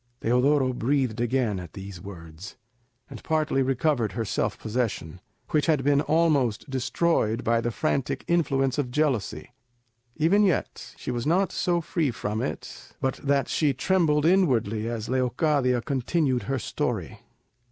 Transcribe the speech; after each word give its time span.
Teodoro 0.21 0.73
breathed 0.73 1.21
again 1.21 1.59
at 1.59 1.73
these 1.73 2.01
words, 2.01 2.57
and 3.07 3.23
partly 3.23 3.61
recovered 3.61 4.13
her 4.13 4.25
self 4.25 4.57
possession, 4.57 5.21
which 5.51 5.67
had 5.67 5.83
been 5.83 6.01
almost 6.01 6.67
destroyed 6.71 7.43
by 7.43 7.61
the 7.61 7.69
frantic 7.69 8.25
influence 8.27 8.79
of 8.79 8.89
jealousy. 8.89 9.53
Even 10.15 10.41
yet 10.41 10.95
she 10.97 11.11
was 11.11 11.27
not 11.27 11.51
so 11.51 11.81
free 11.81 12.09
from 12.09 12.41
it 12.41 12.93
but 12.99 13.17
that 13.17 13.47
she 13.47 13.75
trembled 13.75 14.25
inwardly 14.25 14.89
as 14.89 15.07
Leocadia 15.07 15.81
continued 15.83 16.41
her 16.49 16.57
story. 16.57 17.19